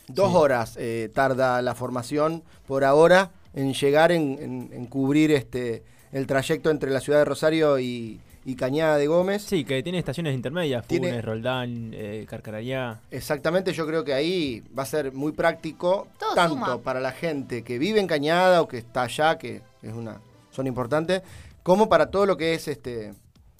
Dos 0.07 0.33
horas 0.33 0.75
eh, 0.77 1.09
tarda 1.13 1.61
la 1.61 1.75
formación 1.75 2.43
por 2.67 2.83
ahora 2.83 3.31
en 3.53 3.73
llegar, 3.73 4.11
en, 4.11 4.85
cubrir 4.87 5.31
este 5.31 5.83
el 6.11 6.27
trayecto 6.27 6.69
entre 6.69 6.91
la 6.91 6.99
ciudad 6.99 7.19
de 7.19 7.25
Rosario 7.25 7.79
y, 7.79 8.19
Cañada 8.55 8.97
de 8.97 9.07
Gómez. 9.07 9.43
Sí, 9.43 9.63
que 9.63 9.81
tiene 9.83 9.99
estaciones 9.99 10.35
intermedias, 10.35 10.85
Funes, 10.85 11.23
Roldán, 11.23 11.91
eh, 11.93 12.25
Carcarayá. 12.29 12.99
Exactamente, 13.09 13.73
yo 13.73 13.87
creo 13.87 14.03
que 14.03 14.13
ahí 14.13 14.63
va 14.77 14.83
a 14.83 14.85
ser 14.85 15.13
muy 15.13 15.31
práctico, 15.31 16.07
tanto 16.35 16.81
para 16.81 16.99
la 16.99 17.11
gente 17.11 17.63
que 17.63 17.79
vive 17.79 17.99
en 17.99 18.07
Cañada 18.07 18.61
o 18.61 18.67
que 18.67 18.77
está 18.77 19.03
allá, 19.03 19.37
que 19.37 19.61
es 19.81 19.93
una 19.93 20.19
son 20.51 20.67
importantes, 20.67 21.21
como 21.63 21.89
para 21.89 22.11
todo 22.11 22.25
lo 22.25 22.37
que 22.37 22.53
es 22.53 22.67
este 22.67 23.13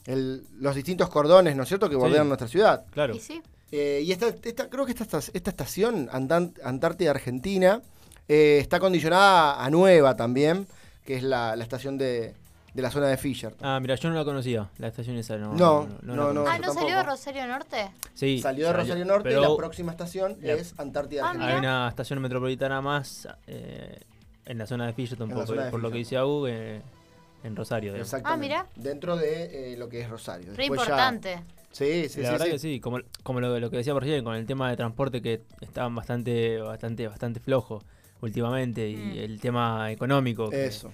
los 0.05 0.75
distintos 0.75 1.09
cordones, 1.09 1.55
¿no 1.55 1.63
es 1.63 1.69
cierto?, 1.69 1.89
que 1.89 1.95
bordean 1.95 2.27
nuestra 2.27 2.49
ciudad. 2.49 2.85
Claro. 2.91 3.15
Y, 3.15 3.19
sí. 3.19 3.41
Eh, 3.71 4.03
y 4.05 4.11
esta, 4.11 4.33
creo 4.69 4.85
que 4.85 4.91
esta, 4.91 5.17
esta 5.17 5.49
estación, 5.49 6.09
Antártida 6.11 7.11
Argentina, 7.11 7.81
eh, 8.27 8.57
está 8.59 8.79
condicionada 8.79 9.63
a 9.63 9.69
Nueva 9.69 10.15
también, 10.15 10.67
que 11.05 11.15
es 11.15 11.23
la, 11.23 11.55
estación 11.55 11.97
de, 11.97 12.35
la 12.81 12.89
zona 12.89 13.07
de 13.07 13.17
Fisher. 13.17 13.53
Ah, 13.61 13.79
mira, 13.81 13.95
yo 13.95 14.09
no 14.09 14.15
la 14.15 14.25
conocía, 14.25 14.69
la 14.79 14.87
estación 14.87 15.15
esa 15.17 15.37
no. 15.37 15.53
No, 15.53 15.87
no, 16.01 16.33
no. 16.33 16.45
ah, 16.47 16.57
¿no 16.57 16.73
salió 16.73 16.95
de 16.97 17.03
Rosario 17.03 17.45
Norte? 17.47 17.91
Sí. 18.13 18.39
Salió 18.39 18.67
de 18.67 18.73
Rosario 18.73 19.05
Norte 19.05 19.31
y 19.31 19.39
la 19.39 19.55
próxima 19.55 19.91
estación 19.91 20.37
es 20.41 20.73
Antártida 20.79 21.23
ah. 21.25 21.35
Hay 21.39 21.59
una 21.59 21.87
estación 21.87 22.19
metropolitana 22.21 22.81
más 22.81 23.27
eh, 23.47 23.99
en 24.45 24.57
la 24.57 24.65
zona 24.65 24.87
de 24.87 24.93
Fisher, 24.93 25.17
por, 25.17 25.79
lo 25.81 25.91
que 25.91 25.97
dice 25.99 26.17
Agu, 26.17 26.47
en 26.47 27.55
Rosario. 27.55 27.91
digamos. 27.93 28.07
Exactamente. 28.11 28.55
Ah, 28.55 28.63
mira. 28.63 28.71
Dentro 28.75 29.17
de 29.17 29.73
eh, 29.73 29.77
lo 29.77 29.87
que 29.89 30.01
es 30.01 30.09
Rosario. 30.09 30.47
Re 30.51 30.57
Después 30.57 30.79
ya- 30.79 30.85
importante. 30.85 31.43
Sí, 31.71 32.07
sí, 32.07 32.21
la 32.21 32.27
sí, 32.27 32.31
verdad 32.33 32.45
sí. 32.45 32.51
que 32.51 32.59
sí, 32.59 32.79
como, 32.79 32.99
como 33.23 33.39
lo, 33.39 33.59
lo 33.59 33.69
que 33.71 33.77
decía 33.77 33.93
por 33.93 34.03
recién, 34.03 34.23
con 34.23 34.35
el 34.35 34.45
tema 34.45 34.69
de 34.69 34.77
transporte 34.77 35.21
que 35.23 35.41
estaban 35.61 35.95
bastante, 35.95 36.59
bastante, 36.59 37.07
bastante 37.07 37.39
flojo 37.39 37.81
últimamente 38.21 38.87
y 38.89 38.95
Mm. 38.95 39.17
el 39.17 39.39
tema 39.41 39.91
económico. 39.91 40.49
que- 40.51 40.65
Eso. 40.67 40.91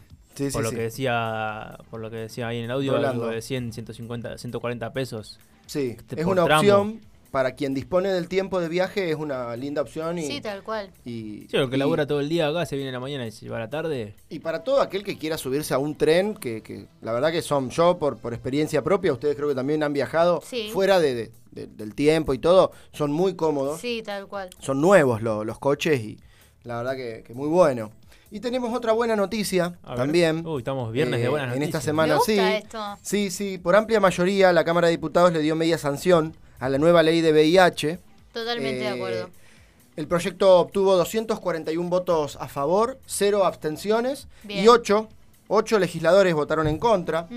Sí, 0.47 0.53
por 0.53 0.63
lo 0.63 0.69
sí. 0.69 0.75
que 0.75 0.81
decía, 0.83 1.77
por 1.89 1.99
lo 1.99 2.09
que 2.09 2.17
decía 2.17 2.47
ahí 2.47 2.57
en 2.59 2.65
el 2.65 2.71
audio, 2.71 2.93
Rolando. 2.93 3.23
algo 3.25 3.35
de 3.35 3.41
100, 3.41 3.73
150, 3.73 4.37
140 4.37 4.93
pesos. 4.93 5.39
Sí, 5.65 5.95
Este, 5.97 6.19
es 6.21 6.25
una 6.25 6.45
tramo. 6.45 6.59
opción 6.61 7.01
para 7.31 7.51
quien 7.53 7.75
dispone 7.75 8.09
del 8.09 8.27
tiempo 8.27 8.59
de 8.59 8.67
viaje, 8.69 9.11
es 9.11 9.15
una 9.15 9.55
linda 9.55 9.83
opción 9.83 10.17
y, 10.17 10.25
Sí, 10.25 10.41
tal 10.41 10.63
cual. 10.63 10.89
y, 11.05 11.45
Sí, 11.47 11.57
el 11.57 11.69
que 11.69 11.75
y- 11.75 11.79
labura 11.79 12.07
todo 12.07 12.21
el 12.21 12.27
día 12.27 12.47
acá, 12.47 12.65
se 12.65 12.75
viene 12.75 12.89
en 12.89 12.93
la 12.95 12.99
mañana 12.99 13.27
y 13.27 13.31
se 13.31 13.47
va 13.49 13.57
a 13.57 13.59
la 13.59 13.69
tarde. 13.69 14.15
y 14.29 14.39
para 14.39 14.63
todo 14.63 14.81
aquel 14.81 15.03
que 15.03 15.15
quiera 15.15 15.37
subirse 15.37 15.75
a 15.75 15.77
un 15.77 15.95
tren, 15.95 16.33
que, 16.33 16.63
que 16.63 16.87
la 17.01 17.11
verdad 17.13 17.31
que 17.31 17.43
son 17.43 17.69
yo 17.69 17.99
por, 17.99 18.17
por 18.17 18.33
experiencia 18.33 18.83
propia, 18.83 19.13
ustedes 19.13 19.35
creo 19.35 19.47
que 19.47 19.53
también 19.53 19.83
han 19.83 19.93
viajado 19.93 20.41
Sí. 20.43 20.69
fuera 20.73 20.99
de, 20.99 21.13
de- 21.13 21.31
de- 21.51 21.67
del 21.67 21.93
tiempo 21.93 22.33
y 22.33 22.39
todo, 22.39 22.71
son 22.93 23.11
muy 23.11 23.35
cómodos, 23.35 23.79
Sí, 23.79 24.01
tal 24.03 24.25
cual. 24.27 24.49
son 24.59 24.81
nuevos 24.81 25.21
lo- 25.21 25.43
los 25.43 25.59
coches 25.59 25.99
y 26.01 26.17
la 26.63 26.77
verdad 26.77 26.95
que, 26.95 27.23
que 27.27 27.33
muy 27.35 27.47
bueno. 27.47 27.91
Y 28.31 28.39
tenemos 28.41 28.73
otra 28.75 28.91
buena 28.93 29.15
noticia 29.15 29.77
también. 29.95 30.45
Uy, 30.45 30.59
estamos 30.59 30.91
viernes 30.91 31.19
de 31.19 31.25
eh, 31.25 31.29
buenas 31.29 31.47
En 31.53 31.59
noticias. 31.59 31.75
esta 31.81 31.81
semana, 31.81 32.13
Me 32.13 32.17
gusta 32.17 32.31
sí. 32.31 32.39
esto. 32.39 32.97
Sí, 33.01 33.31
sí, 33.31 33.57
por 33.57 33.75
amplia 33.75 33.99
mayoría 33.99 34.53
la 34.53 34.63
Cámara 34.63 34.87
de 34.87 34.91
Diputados 34.91 35.33
le 35.33 35.39
dio 35.39 35.55
media 35.55 35.77
sanción 35.79 36.35
a 36.59 36.69
la 36.69 36.77
nueva 36.77 37.01
ley 37.01 37.21
de 37.21 37.31
VIH. 37.31 37.99
Totalmente 38.31 38.79
de 38.81 38.85
Eh, 38.85 38.89
acuerdo. 38.89 39.29
El 39.95 40.07
proyecto 40.07 40.59
obtuvo 40.59 40.95
241 40.95 41.89
votos 41.89 42.37
a 42.39 42.47
favor, 42.47 42.99
0 43.07 43.45
abstenciones 43.45 44.27
Bien. 44.43 44.63
y 44.63 44.67
8, 44.67 45.09
8 45.47 45.79
legisladores 45.79 46.33
votaron 46.35 46.67
en 46.67 46.77
contra. 46.77 47.27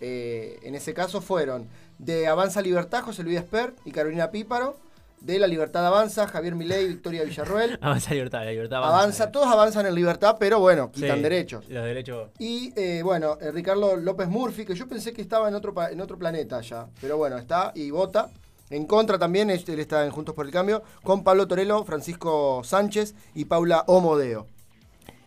Eh, 0.00 0.60
en 0.62 0.74
ese 0.74 0.92
caso 0.94 1.20
fueron 1.22 1.66
de 1.98 2.26
Avanza 2.28 2.60
Libertad, 2.60 3.02
José 3.02 3.22
Luis 3.22 3.38
Esper 3.38 3.74
y 3.86 3.90
Carolina 3.90 4.30
Píparo. 4.30 4.76
De 5.24 5.38
la 5.38 5.46
Libertad 5.46 5.86
Avanza, 5.86 6.26
Javier 6.26 6.54
Milei 6.56 6.88
Victoria 6.88 7.22
Villarruel. 7.24 7.78
Avanza 7.82 8.12
libertad, 8.12 8.40
la 8.44 8.50
libertad 8.50 8.78
Avanza, 8.84 9.30
todos 9.30 9.46
avanzan 9.46 9.86
en 9.86 9.94
libertad, 9.94 10.36
pero 10.40 10.58
bueno, 10.58 10.90
Sí, 10.94 11.02
quitan 11.02 11.22
derechos. 11.22 11.64
Los 11.68 11.84
derechos. 11.84 12.30
Y 12.40 12.72
eh, 12.76 13.02
bueno, 13.04 13.38
eh, 13.40 13.52
Ricardo 13.52 13.96
López 13.96 14.28
Murphy, 14.28 14.64
que 14.64 14.74
yo 14.74 14.88
pensé 14.88 15.12
que 15.12 15.22
estaba 15.22 15.48
en 15.48 15.54
otro, 15.54 15.72
en 15.90 16.00
otro 16.00 16.18
planeta 16.18 16.60
ya, 16.60 16.88
pero 17.00 17.16
bueno, 17.16 17.38
está 17.38 17.70
y 17.74 17.90
vota. 17.90 18.30
En 18.70 18.86
contra 18.86 19.18
también, 19.18 19.50
él 19.50 19.62
él 19.68 19.80
está 19.80 20.04
en 20.04 20.10
Juntos 20.10 20.34
por 20.34 20.46
el 20.46 20.50
Cambio, 20.52 20.82
con 21.02 21.22
Pablo 21.22 21.46
Torello, 21.46 21.84
Francisco 21.84 22.62
Sánchez 22.64 23.14
y 23.34 23.44
Paula 23.44 23.84
Omodeo. 23.86 24.46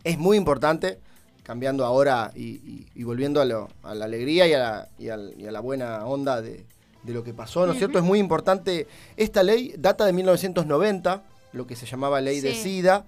Es 0.04 0.18
muy 0.18 0.36
importante, 0.36 1.00
cambiando 1.44 1.86
ahora 1.86 2.32
y, 2.36 2.44
y- 2.44 2.88
y 2.96 3.04
volviendo 3.04 3.40
a, 3.40 3.46
lo- 3.46 3.70
a 3.84 3.94
la 3.96 4.06
alegría 4.06 4.48
y 4.48 4.54
a 4.54 4.60
la, 4.60 4.90
y 4.98 5.10
a 5.46 5.52
la 5.52 5.60
buena 5.60 6.06
onda 6.08 6.42
de, 6.42 6.66
de 7.06 7.14
lo 7.14 7.24
que 7.24 7.34
pasó, 7.34 7.66
¿no 7.66 7.74
es 7.74 7.78
cierto? 7.78 8.00
Es 8.00 8.04
muy 8.04 8.20
importante. 8.20 8.88
Esta 9.18 9.44
ley 9.44 9.74
data 9.78 10.06
de 10.06 10.14
1990, 10.14 11.24
lo 11.54 11.68
que 11.68 11.76
se 11.76 11.86
llamaba 11.86 12.20
ley 12.22 12.40
de. 12.42 12.54
SIDA. 12.56 13.06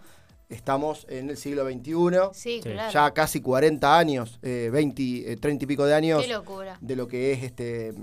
Estamos 0.49 1.05
en 1.09 1.29
el 1.29 1.35
siglo 1.35 1.65
XXI 1.69 1.93
Sí, 2.33 2.61
Sí. 2.63 2.69
claro. 2.71 2.89
ya 2.93 3.11
casi 3.11 3.41
40 3.41 3.97
años, 3.97 4.39
eh, 4.41 4.69
20, 4.71 5.33
eh, 5.33 5.35
30 5.35 5.65
y 5.65 5.67
pico 5.67 5.85
de 5.85 5.93
años 5.93 6.21
Qué 6.25 6.31
locura. 6.31 6.77
de 6.79 6.95
lo 6.95 7.05
que 7.09 7.33
es 7.33 7.43
este 7.43 7.93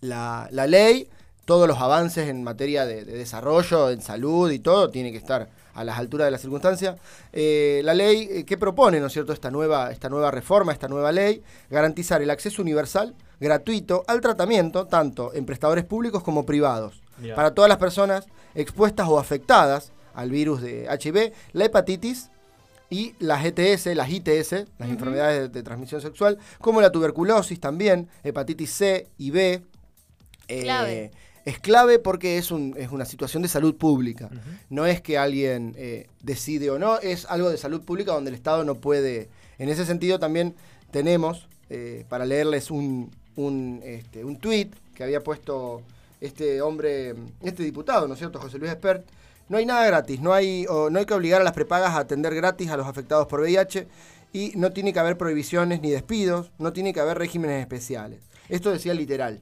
la, 0.00 0.48
la 0.50 0.66
ley, 0.66 1.08
todos 1.44 1.68
los 1.68 1.78
avances 1.78 2.28
en 2.28 2.42
materia 2.42 2.86
de, 2.86 3.04
de 3.04 3.12
desarrollo, 3.18 3.90
en 3.90 4.00
salud 4.00 4.50
y 4.50 4.60
todo, 4.60 4.88
tiene 4.90 5.12
que 5.12 5.18
estar 5.18 5.48
a 5.74 5.84
las 5.84 5.98
alturas 5.98 6.26
de 6.26 6.30
las 6.30 6.40
circunstancias. 6.40 6.96
Eh, 7.34 7.82
la 7.84 7.92
ley 7.94 8.28
eh, 8.30 8.44
que 8.44 8.56
propone, 8.56 8.98
¿no 9.00 9.06
es 9.08 9.12
cierto?, 9.12 9.32
esta 9.34 9.50
nueva, 9.50 9.90
esta 9.90 10.08
nueva 10.08 10.30
reforma, 10.30 10.72
esta 10.72 10.88
nueva 10.88 11.12
ley, 11.12 11.42
garantizar 11.70 12.22
el 12.22 12.30
acceso 12.30 12.62
universal, 12.62 13.14
gratuito, 13.40 14.04
al 14.06 14.20
tratamiento, 14.20 14.86
tanto 14.86 15.32
en 15.34 15.46
prestadores 15.46 15.84
públicos 15.84 16.22
como 16.22 16.44
privados, 16.46 17.02
para 17.34 17.52
todas 17.54 17.68
las 17.68 17.78
personas 17.78 18.26
expuestas 18.54 19.08
o 19.08 19.18
afectadas 19.18 19.92
al 20.14 20.30
virus 20.30 20.60
de 20.62 20.86
HIV, 21.00 21.32
la 21.52 21.64
hepatitis 21.66 22.30
y 22.90 23.14
las 23.18 23.44
ETS, 23.44 23.86
las 23.94 24.08
ITS, 24.10 24.52
las 24.78 24.88
enfermedades 24.88 25.40
de, 25.42 25.48
de 25.48 25.62
transmisión 25.62 26.00
sexual, 26.00 26.38
como 26.60 26.80
la 26.80 26.90
tuberculosis 26.90 27.60
también, 27.60 28.08
hepatitis 28.24 28.70
C 28.72 29.06
y 29.18 29.30
B. 29.30 29.62
Eh, 30.48 30.62
Clave. 30.62 31.10
Es 31.44 31.58
clave 31.58 31.98
porque 31.98 32.36
es, 32.38 32.50
un- 32.50 32.74
es 32.76 32.90
una 32.90 33.04
situación 33.06 33.42
de 33.42 33.48
salud 33.48 33.74
pública. 33.76 34.28
No 34.68 34.84
es 34.86 35.00
que 35.00 35.16
alguien 35.16 35.74
eh, 35.78 36.08
decide 36.22 36.70
o 36.70 36.78
no, 36.78 36.98
es 36.98 37.24
algo 37.26 37.48
de 37.50 37.56
salud 37.56 37.82
pública 37.84 38.12
donde 38.12 38.28
el 38.30 38.34
Estado 38.34 38.64
no 38.64 38.74
puede. 38.74 39.28
En 39.58 39.68
ese 39.70 39.86
sentido 39.86 40.18
también 40.18 40.54
tenemos, 40.90 41.48
eh, 41.70 42.04
para 42.08 42.26
leerles 42.26 42.70
un, 42.70 43.10
un, 43.42 43.80
este, 43.84 44.24
un 44.24 44.36
tuit 44.38 44.74
que 44.94 45.04
había 45.04 45.22
puesto 45.22 45.82
este 46.20 46.60
hombre, 46.60 47.14
este 47.42 47.62
diputado, 47.62 48.06
¿no 48.08 48.14
es 48.14 48.18
cierto?, 48.18 48.40
José 48.40 48.58
Luis 48.58 48.70
Espert. 48.72 49.06
No 49.48 49.56
hay 49.56 49.64
nada 49.64 49.86
gratis, 49.86 50.20
no 50.20 50.34
hay, 50.34 50.66
o 50.68 50.90
no 50.90 50.98
hay 50.98 51.06
que 51.06 51.14
obligar 51.14 51.40
a 51.40 51.44
las 51.44 51.52
prepagas 51.54 51.92
a 51.94 51.98
atender 52.00 52.34
gratis 52.34 52.68
a 52.70 52.76
los 52.76 52.86
afectados 52.86 53.26
por 53.28 53.40
VIH 53.40 53.86
y 54.32 54.52
no 54.56 54.72
tiene 54.72 54.92
que 54.92 54.98
haber 54.98 55.16
prohibiciones 55.16 55.80
ni 55.80 55.90
despidos, 55.90 56.50
no 56.58 56.72
tiene 56.72 56.92
que 56.92 57.00
haber 57.00 57.16
regímenes 57.16 57.60
especiales. 57.60 58.20
Esto 58.48 58.70
decía 58.72 58.92
literal. 58.92 59.40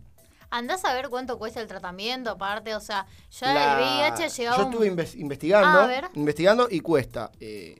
Andás 0.50 0.84
a 0.84 0.94
ver 0.94 1.08
cuánto 1.08 1.38
cuesta 1.38 1.60
el 1.60 1.66
tratamiento, 1.66 2.30
aparte, 2.30 2.74
o 2.76 2.80
sea, 2.80 3.06
ya 3.32 3.52
La- 3.52 3.72
el 3.72 3.78
VIH 4.12 4.24
ha 4.24 4.28
llegado 4.28 4.56
Yo 4.58 4.66
un- 4.66 4.72
estuve 4.72 4.92
inves- 4.92 5.16
investigando, 5.18 5.78
Ah, 5.80 6.10
investigando 6.14 6.68
y 6.70 6.80
cuesta. 6.80 7.32
eh, 7.40 7.76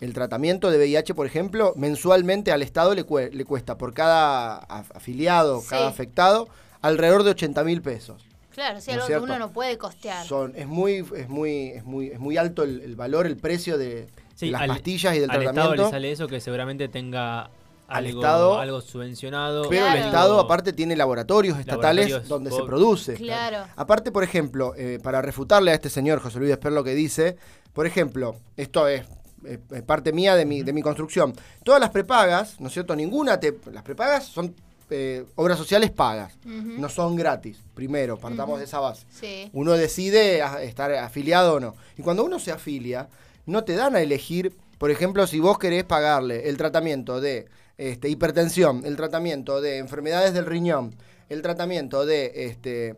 el 0.00 0.14
tratamiento 0.14 0.70
de 0.70 0.78
VIH, 0.78 1.14
por 1.14 1.26
ejemplo, 1.26 1.72
mensualmente 1.76 2.52
al 2.52 2.62
Estado 2.62 2.94
le, 2.94 3.04
le 3.32 3.44
cuesta 3.44 3.76
por 3.76 3.92
cada 3.94 4.60
af- 4.68 4.90
afiliado, 4.94 5.60
Sí. 5.60 5.66
cada 5.70 5.88
afectado, 5.88 6.48
alrededor 6.80 7.22
de 7.22 7.30
80 7.30 7.62
mil 7.64 7.82
pesos. 7.82 8.22
Claro, 8.54 8.80
sí, 8.80 8.90
¿No 8.92 8.98
es 8.98 9.04
algo 9.10 9.26
que 9.26 9.32
uno 9.32 9.38
no 9.38 9.52
puede 9.52 9.78
costear. 9.78 10.26
Son, 10.26 10.52
es, 10.56 10.66
muy, 10.66 11.04
es, 11.16 11.28
muy, 11.28 11.68
es, 11.68 11.84
muy, 11.84 12.08
es 12.08 12.18
muy 12.18 12.36
alto 12.36 12.62
el, 12.62 12.80
el 12.80 12.96
valor, 12.96 13.26
el 13.26 13.36
precio 13.36 13.78
de, 13.78 14.08
Sí, 14.34 14.46
de 14.46 14.52
las 14.52 14.62
al- 14.62 14.68
pastillas 14.68 15.14
y 15.16 15.20
del 15.20 15.30
al 15.30 15.36
tratamiento. 15.36 15.72
Estado 15.74 15.86
le 15.88 15.90
sale 15.90 16.12
eso 16.12 16.26
que 16.28 16.40
seguramente 16.40 16.88
tenga 16.88 17.42
Al 17.42 18.06
algo, 18.06 18.20
Estado- 18.20 18.58
algo 18.58 18.80
subvencionado. 18.80 19.68
Pero 19.68 19.86
el. 19.86 19.98
Estado 19.98 20.40
aparte 20.40 20.72
tiene 20.72 20.96
laboratorios 20.96 21.58
estatales 21.58 22.06
Laboratorios 22.10 22.28
donde 22.28 22.50
se 22.50 22.62
produce. 22.64 23.14
Claro. 23.14 23.66
Aparte, 23.76 24.10
por 24.10 24.24
ejemplo, 24.24 24.74
eh, 24.76 24.98
para 25.02 25.20
refutarle 25.22 25.70
a 25.70 25.74
este 25.74 25.90
señor 25.90 26.20
José 26.20 26.38
Luis 26.38 26.50
Esper 26.52 26.72
lo 26.72 26.82
que 26.84 26.94
dice, 26.94 27.36
por 27.72 27.86
ejemplo, 27.86 28.34
esto 28.56 28.88
es 28.88 29.04
eh, 29.44 29.58
eh, 29.72 29.82
parte 29.82 30.12
mía 30.12 30.36
de 30.36 30.44
mi, 30.44 30.62
de 30.62 30.72
mi 30.72 30.82
construcción. 30.82 31.34
Todas 31.64 31.80
las 31.80 31.90
prepagas, 31.90 32.60
¿no 32.60 32.68
es 32.68 32.72
cierto? 32.72 32.94
Ninguna 32.96 33.38
te. 33.40 33.56
Las 33.72 33.82
prepagas 33.82 34.24
son 34.26 34.54
eh, 34.90 35.24
obras 35.36 35.56
sociales 35.58 35.90
pagas, 35.90 36.36
no 36.44 36.88
son 36.88 37.14
gratis. 37.16 37.58
Primero, 37.74 38.18
partamos 38.18 38.58
de 38.58 38.64
esa 38.64 38.80
base. 38.80 39.06
Sí. 39.10 39.48
Uno 39.52 39.72
decide 39.72 40.42
a- 40.42 40.62
estar 40.62 40.92
afiliado 40.94 41.54
o 41.54 41.60
no. 41.60 41.74
Y 41.96 42.02
cuando 42.02 42.24
uno 42.24 42.38
se 42.38 42.50
afilia, 42.52 43.08
no 43.46 43.62
te 43.64 43.74
dan 43.76 43.94
a 43.96 44.00
elegir, 44.00 44.56
por 44.78 44.90
ejemplo, 44.90 45.26
si 45.26 45.38
vos 45.40 45.58
querés 45.58 45.84
pagarle 45.84 46.48
el 46.48 46.56
tratamiento 46.56 47.20
de 47.20 47.46
este, 47.78 48.08
hipertensión, 48.08 48.82
el 48.84 48.96
tratamiento 48.96 49.60
de 49.60 49.78
enfermedades 49.78 50.34
del 50.34 50.46
riñón, 50.46 50.96
el 51.28 51.40
tratamiento 51.42 52.04
de 52.04 52.32
este, 52.46 52.96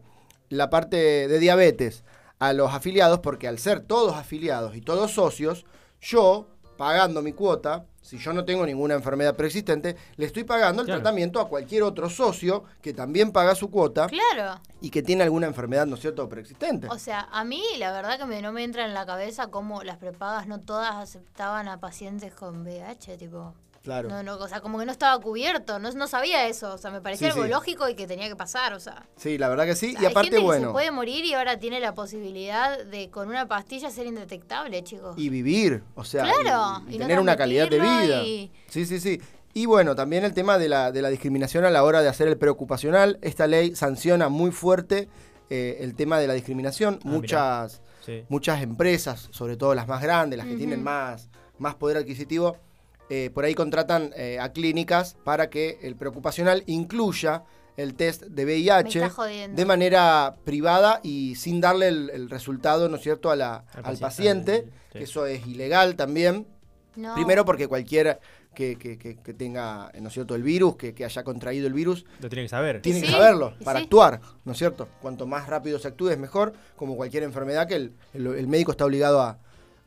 la 0.49 0.71
parte 0.71 0.97
de 1.29 1.39
diabetes 1.39 2.05
a 2.39 2.53
los 2.55 2.73
afiliados, 2.73 3.21
porque 3.21 3.47
al 3.49 3.59
ser 3.59 3.81
todos 3.81 4.17
afiliados 4.17 4.75
y 4.77 4.81
todos 4.81 5.13
socios, 5.13 5.65
yo, 6.03 6.47
pagando 6.77 7.23
mi 7.23 7.33
cuota, 7.33 7.87
si 8.01 8.19
yo 8.19 8.33
no 8.33 8.45
tengo 8.45 8.67
ninguna 8.67 8.95
enfermedad 8.95 9.37
preexistente, 9.37 9.97
le 10.17 10.27
estoy 10.27 10.43
pagando 10.45 10.83
el 10.83 10.87
Claro. 10.87 11.01
tratamiento 11.01 11.41
a 11.41 11.49
cualquier 11.49 11.85
otro 11.85 12.11
socio 12.11 12.65
que 12.83 12.93
también 12.93 13.31
paga 13.31 13.55
su 13.55 13.71
cuota 13.71 14.09
Claro. 14.09 14.61
y 14.81 14.91
que 14.91 15.03
tiene 15.03 15.23
alguna 15.23 15.47
enfermedad, 15.47 15.87
¿no 15.87 15.95
es 15.95 16.01
cierto?, 16.01 16.29
preexistente. 16.29 16.89
O 16.91 16.99
sea, 16.99 17.29
a 17.31 17.45
mí 17.45 17.63
la 17.79 17.93
verdad 17.93 18.19
que 18.19 18.25
me, 18.27 18.43
no 18.43 18.51
me 18.53 18.65
entra 18.65 18.85
en 18.85 18.93
la 18.95 19.07
cabeza 19.07 19.47
cómo 19.47 19.85
las 19.85 19.99
prepagas 19.99 20.49
no 20.49 20.59
todas 20.61 20.97
aceptaban 20.97 21.69
a 21.69 21.79
pacientes 21.79 22.35
con 22.35 22.63
VIH, 22.63 23.17
tipo. 23.19 23.55
Claro. 23.83 24.09
No, 24.09 24.23
no, 24.23 24.37
o 24.37 24.49
sea, 24.49 24.61
como 24.61 24.79
que 24.79 24.87
no 24.87 24.93
estaba 24.93 25.21
cubierto, 25.21 25.79
no, 25.79 25.91
no 25.93 26.07
sabía 26.09 26.47
eso, 26.49 26.75
o 26.75 26.79
sea, 26.79 26.91
me 26.91 27.01
parecía 27.01 27.29
Sí, 27.29 27.33
algo 27.33 27.45
sí. 27.45 27.51
lógico 27.51 27.89
y 27.89 27.95
que 27.95 28.07
tenía 28.07 28.29
que 28.29 28.37
pasar, 28.37 28.73
o 28.75 28.81
sea. 28.81 29.07
Sí, 29.17 29.39
la 29.39 29.49
verdad 29.49 29.65
que 29.67 29.75
sí. 29.75 29.93
Y 29.95 29.97
Hay 30.05 30.07
aparte, 30.07 30.29
gente 30.31 30.37
que 30.39 30.45
bueno, 30.45 30.69
se 30.69 30.73
puede 30.73 30.91
morir 30.91 31.25
y 31.25 31.35
ahora 31.35 31.59
tiene 31.59 31.81
la 31.81 31.95
posibilidad 31.95 32.85
de 32.85 33.11
con 33.11 33.29
una 33.29 33.47
pastilla 33.49 33.91
ser 33.91 34.07
indetectable, 34.07 34.83
chicos. 34.85 35.15
y 35.19 35.29
vivir, 35.29 35.83
o 35.95 36.05
sea, 36.05 36.25
Claro, 36.25 36.85
y, 36.89 36.93
y 36.93 36.95
y 36.95 36.99
no 36.99 37.05
tener 37.07 37.21
una 37.21 37.37
calidad 37.37 37.69
de 37.69 37.79
vida. 37.81 38.23
y- 38.23 38.51
Sí, 38.69 38.87
sí, 38.87 39.01
sí. 39.01 39.21
Y 39.55 39.67
bueno, 39.67 39.95
también 39.95 40.25
el 40.25 40.33
tema 40.33 40.57
de 40.57 40.69
la, 40.69 40.93
de 40.93 41.03
la 41.03 41.11
discriminación 41.11 41.65
a 41.67 41.71
la 41.71 41.85
hora 41.85 42.01
de 42.01 42.09
hacer 42.09 42.27
el 42.29 42.39
preocupacional. 42.39 43.19
Esta 43.21 43.47
ley 43.47 43.75
sanciona 43.77 44.31
muy 44.31 44.51
fuerte 44.51 45.09
eh, 45.51 45.77
el 45.81 45.95
tema 45.95 46.19
de 46.19 46.27
la 46.27 46.33
discriminación. 46.33 46.99
Ah, 47.05 47.09
muchas, 47.09 47.83
Sí. 48.01 48.25
muchas 48.31 48.63
empresas, 48.63 49.29
sobre 49.31 49.57
todo 49.59 49.75
las 49.75 49.87
más 49.87 50.01
grandes, 50.03 50.39
las 50.39 50.47
que 50.47 50.57
tienen 50.57 50.83
más, 50.83 51.29
más 51.59 51.75
poder 51.75 51.99
adquisitivo, 51.99 52.57
eh, 53.15 53.29
por 53.35 53.45
ahí 53.45 53.55
contratan 53.55 54.11
eh, 54.17 54.39
a 54.41 54.53
clínicas 54.53 55.17
para 55.23 55.51
que 55.51 55.79
el 55.83 55.97
preocupacional 55.97 56.63
incluya 56.67 57.43
el 57.77 57.95
test 57.95 58.23
de 58.23 58.45
VIH 58.47 59.11
de 59.55 59.65
manera 59.67 60.37
privada 60.45 61.01
y 61.03 61.35
sin 61.35 61.61
darle 61.61 61.89
el, 61.89 62.09
el 62.11 62.31
resultado, 62.31 62.89
¿no 62.89 62.97
es 62.97 63.03
cierto?, 63.03 63.31
a 63.31 63.37
la- 63.37 63.65
Al 63.75 63.85
al 63.85 63.97
paci- 63.97 64.01
paciente, 64.01 64.55
al- 64.55 64.65
sí. 64.93 64.99
que 64.99 65.05
eso 65.05 65.27
es 65.27 65.47
ilegal 65.47 65.95
también. 65.97 66.47
No. 66.97 67.15
Primero 67.15 67.45
porque 67.45 67.69
cualquier, 67.69 68.19
que, 68.55 68.77
que- 68.77 68.97
que- 68.99 69.17
que 69.17 69.35
tenga, 69.35 69.91
¿no 70.01 70.09
es 70.09 70.15
cierto?, 70.15 70.35
el 70.35 70.43
virus, 70.43 70.77
que, 70.77 70.95
que 70.95 71.05
haya 71.05 71.23
contraído 71.23 71.67
el 71.67 71.73
virus, 71.75 72.05
Lo 72.21 72.29
tiene 72.31 72.45
que 72.45 72.49
saber. 72.51 72.81
tiene 72.81 73.01
Sí, 73.01 73.07
que 73.07 73.13
saberlo 73.13 73.55
para 73.65 73.79
sí. 73.81 73.85
actuar, 73.85 74.21
¿no 74.45 74.53
es 74.53 74.59
cierto? 74.59 74.89
Cuanto 75.03 75.27
más 75.27 75.49
rápido 75.49 75.79
se 75.79 75.89
actúe 75.89 76.09
es 76.11 76.19
mejor, 76.19 76.53
como 76.77 76.97
cualquier 76.97 77.23
enfermedad 77.25 77.67
que 77.69 77.77
el, 77.77 77.93
el- 78.15 78.27
el 78.27 78.47
médico 78.49 78.71
está 78.73 78.85
obligado 78.87 79.21
a, 79.21 79.39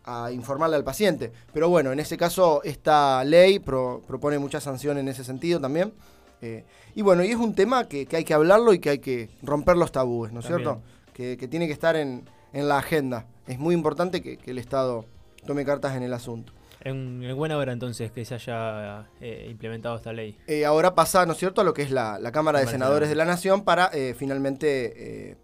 a 0.06 0.32
informarle 0.32 0.76
al 0.76 0.84
paciente. 0.84 1.32
Pero 1.52 1.68
bueno, 1.68 1.92
en 1.92 2.00
ese 2.00 2.16
caso 2.16 2.62
esta 2.64 3.24
ley 3.24 3.60
pro- 3.60 4.02
propone 4.08 4.38
mucha 4.40 4.62
sanción 4.62 4.98
en 4.98 5.08
ese 5.08 5.24
sentido 5.24 5.60
también. 5.60 5.94
Eh, 6.42 6.64
y 6.94 7.02
bueno, 7.02 7.24
y 7.24 7.32
es 7.32 7.38
un 7.38 7.56
tema 7.56 7.88
que, 7.88 8.06
que 8.06 8.18
hay 8.18 8.24
que 8.24 8.34
hablarlo 8.34 8.74
y 8.74 8.80
que 8.80 8.90
hay 8.92 9.00
que 9.00 9.30
romper 9.42 9.78
los 9.78 9.92
tabúes, 9.92 10.32
¿no 10.32 10.42
es 10.42 10.46
cierto? 10.46 10.82
Que, 11.14 11.38
que 11.38 11.48
tiene 11.48 11.66
que 11.66 11.74
estar 11.74 11.96
en, 11.96 12.30
en 12.54 12.68
la 12.68 12.78
agenda. 12.78 13.26
Es 13.48 13.58
muy 13.58 13.74
importante 13.74 14.22
que, 14.22 14.38
que 14.38 14.52
el 14.52 14.60
Estado 14.60 15.06
tome 15.46 15.66
cartas 15.66 15.96
en 15.96 16.04
el 16.04 16.14
asunto. 16.14 16.54
En, 16.82 17.24
en 17.24 17.36
buena 17.36 17.58
hora 17.58 17.74
entonces 17.74 18.12
que 18.12 18.26
se 18.26 18.36
haya 18.36 19.08
eh, 19.22 19.48
implementado 19.50 19.96
esta 19.96 20.14
ley. 20.14 20.38
Eh, 20.46 20.66
ahora 20.66 20.94
pasa, 20.94 21.26
¿no 21.26 21.32
es 21.32 21.40
cierto?, 21.40 21.62
a 21.62 21.64
lo 21.64 21.74
que 21.74 21.82
es 21.82 21.90
la, 21.90 22.20
la 22.20 22.32
Cámara 22.32 22.60
de 22.60 22.66
Cámara 22.66 22.66
de 22.66 22.68
Senadores 22.68 23.10
de 23.10 23.16
la 23.16 23.26
Nación 23.26 23.64
para 23.64 23.90
finalmente 24.16 25.38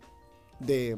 de, 0.59 0.97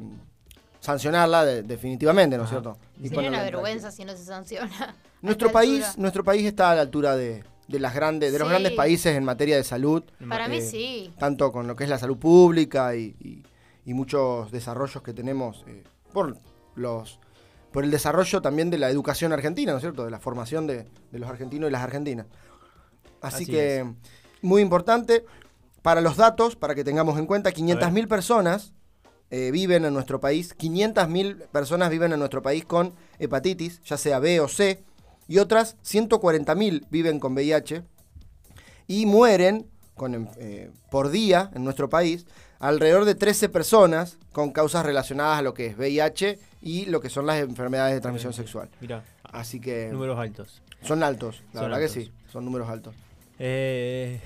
sancionarla 0.84 1.46
de- 1.46 1.64
definitivamente, 1.64 2.38
¿no 2.38 2.44
es 2.44 2.50
cierto? 2.50 2.78
Y 3.02 3.08
Sería 3.08 3.30
una 3.30 3.40
en 3.40 3.46
vergüenza 3.46 3.90
si 3.90 4.04
no 4.04 4.12
se 4.18 4.26
sanciona. 4.26 4.96
Nuestro 5.22 5.50
país, 5.52 5.86
altura. 5.86 6.02
nuestro 6.02 6.24
país 6.26 6.46
está 6.46 6.72
a 6.72 6.76
la 6.76 6.82
altura 6.82 7.16
de, 7.16 7.46
de 7.70 7.80
las 7.80 7.94
grandes, 7.96 8.34
de 8.34 8.40
los 8.40 8.50
grandes 8.50 8.74
países 8.74 9.16
en 9.16 9.24
materia 9.24 9.56
de 9.56 9.64
salud, 9.64 10.04
Para 10.28 10.50
mí 10.50 10.58
eh, 10.58 10.62
sí. 10.62 11.14
tanto 11.18 11.54
con 11.54 11.66
lo 11.68 11.78
que 11.78 11.86
es 11.86 11.90
la 11.90 11.98
salud 11.98 12.18
pública 12.18 12.94
y, 12.96 13.16
y- 13.22 13.44
y 13.86 13.94
muchos 13.94 14.52
desarrollos 14.52 15.02
que 15.04 15.14
tenemos 15.14 15.64
eh, 15.68 15.84
por 16.12 16.38
los 16.76 17.20
por 17.72 17.84
el 17.86 17.90
desarrollo 17.92 18.42
también 18.42 18.70
de 18.70 18.78
la 18.78 18.90
educación 18.90 19.32
argentina, 19.34 19.72
¿no 19.72 19.78
es 19.78 19.82
cierto? 19.82 20.04
De 20.06 20.12
la 20.12 20.20
formación 20.20 20.68
de, 20.68 20.86
de 21.12 21.20
los 21.20 21.28
argentinos 21.30 21.70
y 21.70 21.72
las 21.72 21.82
argentinas. 21.82 22.28
Así, 23.22 23.44
Así 23.44 23.46
que, 23.48 23.80
es. 23.80 23.86
muy 24.42 24.62
importante, 24.62 25.26
para 25.82 26.00
los 26.02 26.18
datos, 26.18 26.56
para 26.56 26.76
que 26.76 26.84
tengamos 26.84 27.18
en 27.18 27.26
cuenta, 27.26 27.52
500.000 27.52 28.08
personas 28.08 28.74
eh, 29.36 29.50
viven 29.52 29.84
en 29.84 29.94
nuestro 29.96 30.20
país, 30.20 30.56
500.000 30.58 31.48
personas 31.48 31.90
viven 31.90 32.14
en 32.14 32.20
nuestro 32.20 32.44
país 32.44 32.66
con 32.66 32.94
hepatitis, 33.18 33.82
ya 33.84 33.98
sea 33.98 34.20
B 34.20 34.40
o 34.40 34.48
C, 34.48 34.84
y 35.28 35.40
otras 35.40 35.76
140.000 35.84 36.86
viven 36.92 37.20
con 37.20 37.34
VIH, 37.34 37.82
y 38.86 39.06
mueren 39.08 39.66
con, 39.96 40.14
em- 40.14 40.28
eh, 40.38 40.70
por 40.92 41.10
día 41.10 41.50
en 41.56 41.64
nuestro 41.64 41.90
país 41.90 42.26
alrededor 42.60 43.06
de 43.06 43.16
13 43.16 43.50
personas 43.50 44.18
con 44.32 44.52
causas 44.52 44.86
relacionadas 44.86 45.40
a 45.40 45.42
lo 45.42 45.54
que 45.56 45.66
es 45.68 45.78
VIH 45.78 46.38
y 46.62 46.86
lo 46.86 47.02
que 47.02 47.10
son 47.10 47.26
las 47.26 47.40
enfermedades 47.42 47.96
de 47.96 48.02
transmisión 48.02 48.34
sexual. 48.34 48.70
Mira, 48.82 49.04
Así 49.24 49.60
que 49.60 49.90
números 49.92 50.20
altos. 50.20 50.62
son 50.84 51.02
altos, 51.02 51.42
la 51.54 51.62
Son 51.62 51.70
verdad 51.72 51.80
altos. 51.84 51.94
que 51.96 52.02
sí, 52.06 52.12
son 52.32 52.46
números 52.46 52.70
altos. 52.70 52.94
Eh, 53.40 54.20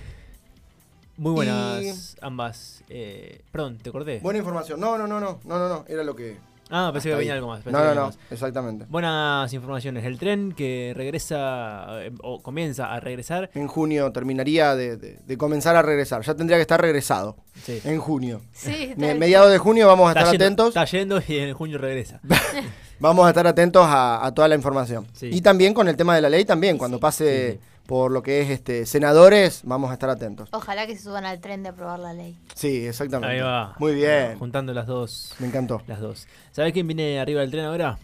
muy 1.17 1.31
buenas 1.33 1.81
Y- 1.83 2.17
ambas. 2.21 2.83
Eh, 2.89 3.41
perdón, 3.51 3.77
¿te 3.77 3.89
acordé? 3.89 4.19
Buena 4.19 4.39
información. 4.39 4.79
No, 4.79 4.97
no, 4.97 5.07
no, 5.07 5.19
no, 5.19 5.39
no, 5.43 5.59
no, 5.59 5.69
no, 5.69 5.85
era 5.87 6.03
lo 6.03 6.15
que... 6.15 6.37
ah, 6.69 6.89
pensé 6.93 7.09
que 7.09 7.15
venía 7.15 7.33
ahí. 7.33 7.37
algo 7.37 7.49
más. 7.49 7.65
No, 7.65 7.71
no, 7.83 7.93
no, 7.95 8.05
más. 8.07 8.17
exactamente. 8.31 8.85
Buenas 8.89 9.51
informaciones. 9.53 10.05
El 10.05 10.17
tren 10.19 10.51
que 10.53 10.93
regresa 10.95 11.85
eh, 12.05 12.11
o 12.21 12.41
comienza 12.41 12.93
a 12.93 12.99
regresar. 12.99 13.49
En 13.53 13.67
junio 13.67 14.11
terminaría 14.11 14.75
de, 14.75 14.97
de- 14.97 15.19
de 15.25 15.37
comenzar 15.37 15.75
a 15.75 15.81
regresar. 15.81 16.21
Ya 16.23 16.35
tendría 16.35 16.57
que 16.57 16.61
estar 16.61 16.79
regresado. 16.81 17.35
Sí. 17.63 17.81
En 17.83 17.99
junio. 17.99 18.41
Sí, 18.53 18.93
Me- 18.97 19.09
tal 19.09 19.19
mediados 19.19 19.51
de 19.51 19.57
junio 19.57 19.87
vamos 19.87 20.07
a 20.07 20.11
Está 20.11 20.19
estar 20.21 20.31
yendo, 20.33 20.45
atentos. 20.45 20.67
está 20.69 20.85
yendo 20.85 21.21
y 21.27 21.37
en 21.39 21.53
junio 21.53 21.77
regresa. 21.77 22.19
Vamos 22.99 23.27
a 23.27 23.29
estar 23.29 23.45
atentos 23.45 23.85
a, 23.85 24.25
a 24.25 24.33
toda 24.33 24.47
la 24.47 24.55
información. 24.55 25.05
Sí. 25.13 25.29
Y 25.31 25.41
también 25.41 25.75
con 25.75 25.87
el 25.87 25.95
tema 25.95 26.15
de 26.15 26.21
la 26.23 26.29
ley, 26.31 26.45
también, 26.45 26.73
Sí, 26.75 26.79
cuando 26.79 26.97
sí. 26.97 27.01
pase 27.01 27.51
Sí, 27.51 27.59
por 27.87 28.11
lo 28.11 28.21
que 28.21 28.41
es 28.41 28.49
este 28.49 28.85
senadores, 28.85 29.61
vamos 29.63 29.89
a 29.89 29.93
estar 29.93 30.09
atentos. 30.09 30.49
Ojalá 30.51 30.85
que 30.85 30.95
se 30.95 31.03
suban 31.03 31.25
al 31.25 31.39
tren 31.39 31.63
de 31.63 31.69
aprobar 31.69 31.99
la 31.99 32.13
ley. 32.13 32.37
Sí, 32.53 32.85
exactamente. 32.85 33.33
Ahí 33.33 33.41
va. 33.41 33.75
Muy 33.79 33.95
bien. 33.95 34.37
Juntando 34.37 34.73
las 34.73 34.85
dos. 34.85 35.33
Me 35.39 35.47
encantó. 35.47 35.81
Las 35.87 36.01
dos. 36.01 36.27
¿Sabes 36.51 36.73
quién 36.73 36.85
viene 36.85 37.19
arriba 37.19 37.41
del 37.41 37.49
tren 37.49 37.65
ahora? 37.65 37.97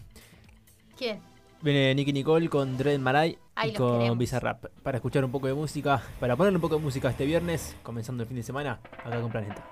¿Quién? 0.96 1.20
Viene 1.60 1.94
Nicky 1.94 2.12
Nicole 2.12 2.48
con 2.48 2.76
Dread 2.76 2.98
Marai 2.98 3.38
Ay, 3.54 3.70
y 3.70 3.74
con 3.74 3.98
queremos. 3.98 4.18
Bizarrap. 4.18 4.64
Para 4.82 4.98
escuchar 4.98 5.24
un 5.24 5.30
poco 5.30 5.46
de 5.46 5.54
música, 5.54 6.02
para 6.18 6.36
ponerle 6.36 6.56
un 6.56 6.62
poco 6.62 6.76
de 6.76 6.82
música 6.82 7.10
este 7.10 7.24
viernes, 7.24 7.76
comenzando 7.82 8.22
el 8.22 8.28
fin 8.28 8.36
de 8.36 8.42
semana, 8.42 8.80
acá 9.04 9.20
con 9.20 9.30
Planeta. 9.30 9.64